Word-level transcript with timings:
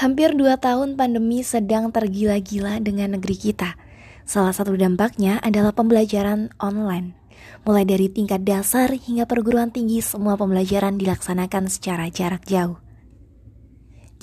Hampir 0.00 0.32
dua 0.32 0.56
tahun 0.56 0.96
pandemi 0.96 1.44
sedang 1.44 1.92
tergila-gila 1.92 2.80
dengan 2.80 3.20
negeri 3.20 3.36
kita. 3.36 3.76
Salah 4.24 4.56
satu 4.56 4.72
dampaknya 4.72 5.36
adalah 5.44 5.76
pembelajaran 5.76 6.56
online. 6.56 7.12
Mulai 7.68 7.84
dari 7.84 8.08
tingkat 8.08 8.40
dasar 8.48 8.88
hingga 8.96 9.28
perguruan 9.28 9.68
tinggi, 9.68 10.00
semua 10.00 10.40
pembelajaran 10.40 10.96
dilaksanakan 10.96 11.68
secara 11.68 12.08
jarak 12.08 12.48
jauh. 12.48 12.80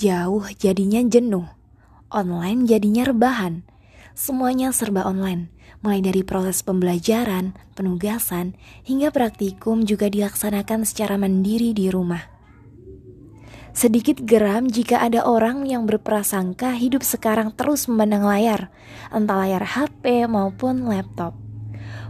Jauh 0.02 0.50
jadinya 0.58 0.98
jenuh, 1.06 1.46
online 2.10 2.66
jadinya 2.66 3.14
rebahan. 3.14 3.62
Semuanya 4.18 4.74
serba 4.74 5.06
online, 5.06 5.46
mulai 5.86 6.02
dari 6.02 6.26
proses 6.26 6.58
pembelajaran, 6.66 7.54
penugasan, 7.78 8.58
hingga 8.82 9.14
praktikum 9.14 9.86
juga 9.86 10.10
dilaksanakan 10.10 10.82
secara 10.82 11.14
mandiri 11.14 11.70
di 11.70 11.86
rumah. 11.86 12.37
Sedikit 13.78 14.18
geram 14.26 14.66
jika 14.66 14.98
ada 14.98 15.22
orang 15.22 15.62
yang 15.62 15.86
berprasangka 15.86 16.74
hidup 16.74 17.06
sekarang 17.06 17.54
terus 17.54 17.86
memandang 17.86 18.26
layar, 18.26 18.74
entah 19.14 19.38
layar 19.38 19.62
HP 19.62 20.26
maupun 20.26 20.90
laptop. 20.90 21.38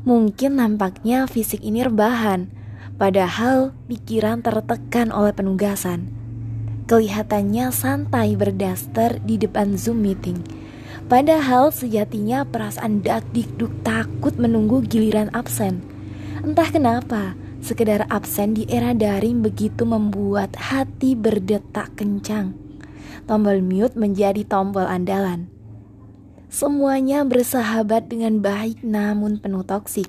Mungkin 0.09 0.57
nampaknya 0.57 1.29
fisik 1.29 1.61
ini 1.61 1.85
rebahan, 1.85 2.49
padahal 2.97 3.77
pikiran 3.85 4.41
tertekan 4.41 5.13
oleh 5.13 5.37
penugasan. 5.37 6.09
Kelihatannya 6.89 7.69
santai 7.69 8.33
berdaster 8.33 9.21
di 9.21 9.37
depan 9.37 9.77
Zoom 9.77 10.01
meeting. 10.01 10.41
Padahal 11.05 11.69
sejatinya 11.69 12.49
perasaan 12.49 13.05
dak 13.05 13.29
dikduk 13.37 13.85
takut 13.85 14.41
menunggu 14.41 14.81
giliran 14.89 15.29
absen. 15.37 15.85
Entah 16.41 16.73
kenapa, 16.73 17.37
Sekedar 17.59 18.07
absen 18.07 18.55
di 18.55 18.65
era 18.71 18.95
daring 18.95 19.43
begitu 19.43 19.83
membuat 19.83 20.55
hati 20.55 21.19
berdetak 21.19 21.99
kencang. 21.99 22.55
Tombol 23.27 23.61
mute 23.61 23.99
menjadi 23.99 24.47
tombol 24.47 24.87
andalan. 24.87 25.51
Semuanya 26.49 27.27
bersahabat 27.27 28.09
dengan 28.09 28.41
baik 28.41 28.81
namun 28.87 29.43
penuh 29.43 29.67
toksik. 29.67 30.09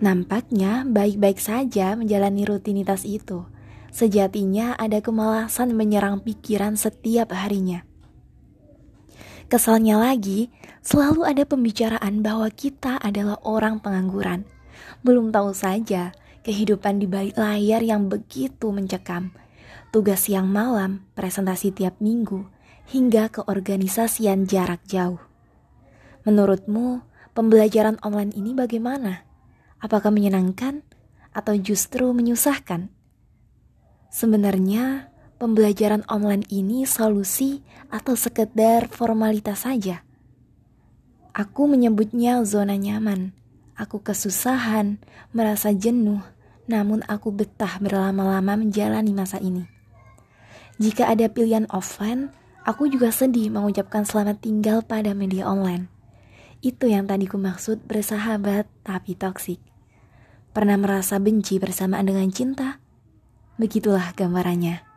Nampaknya 0.00 0.82
baik-baik 0.88 1.38
saja 1.38 1.94
menjalani 1.94 2.48
rutinitas 2.48 3.04
itu. 3.04 3.46
Sejatinya 3.92 4.74
ada 4.74 4.98
kemalasan 5.04 5.76
menyerang 5.76 6.24
pikiran 6.24 6.74
setiap 6.80 7.36
harinya. 7.36 7.84
Kesalnya 9.50 9.98
lagi, 9.98 10.46
selalu 10.78 11.26
ada 11.26 11.42
pembicaraan 11.42 12.22
bahwa 12.22 12.46
kita 12.54 13.02
adalah 13.02 13.36
orang 13.42 13.82
pengangguran. 13.82 14.46
Belum 15.02 15.34
tahu 15.34 15.50
saja 15.50 16.14
kehidupan 16.40 17.00
di 17.00 17.06
balik 17.06 17.36
layar 17.36 17.84
yang 17.84 18.08
begitu 18.08 18.72
mencekam, 18.72 19.32
tugas 19.92 20.28
siang 20.28 20.48
malam, 20.48 21.04
presentasi 21.12 21.72
tiap 21.74 22.00
minggu, 22.00 22.48
hingga 22.90 23.28
keorganisasian 23.28 24.48
jarak 24.48 24.82
jauh. 24.88 25.20
Menurutmu, 26.24 27.04
pembelajaran 27.32 28.00
online 28.04 28.32
ini 28.36 28.52
bagaimana? 28.56 29.24
Apakah 29.80 30.12
menyenangkan 30.12 30.84
atau 31.32 31.56
justru 31.56 32.12
menyusahkan? 32.12 32.92
Sebenarnya, 34.10 35.08
pembelajaran 35.40 36.04
online 36.10 36.44
ini 36.52 36.84
solusi 36.84 37.64
atau 37.88 38.18
sekedar 38.18 38.90
formalitas 38.90 39.64
saja? 39.64 40.04
Aku 41.30 41.70
menyebutnya 41.70 42.42
zona 42.42 42.74
nyaman 42.74 43.39
Aku 43.80 44.04
kesusahan, 44.04 45.00
merasa 45.32 45.72
jenuh, 45.72 46.20
namun 46.68 47.00
aku 47.08 47.32
betah 47.32 47.80
berlama-lama 47.80 48.60
menjalani 48.60 49.16
masa 49.16 49.40
ini. 49.40 49.64
Jika 50.76 51.08
ada 51.08 51.32
pilihan 51.32 51.64
offline, 51.72 52.28
aku 52.68 52.92
juga 52.92 53.08
sedih 53.08 53.48
mengucapkan 53.48 54.04
selamat 54.04 54.44
tinggal 54.44 54.84
pada 54.84 55.16
media 55.16 55.48
online. 55.48 55.88
Itu 56.60 56.92
yang 56.92 57.08
tadi 57.08 57.24
ku 57.24 57.40
maksud 57.40 57.88
bersahabat 57.88 58.68
tapi 58.84 59.16
toksik. 59.16 59.64
Pernah 60.52 60.76
merasa 60.76 61.16
benci 61.16 61.56
bersamaan 61.56 62.04
dengan 62.04 62.28
cinta? 62.28 62.84
Begitulah 63.56 64.12
gambarannya. 64.12 64.89